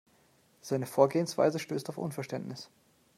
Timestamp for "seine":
0.61-0.87